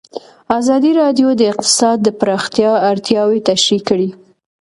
[0.59, 4.09] ازادي راډیو د اقتصاد د پراختیا اړتیاوې تشریح کړي.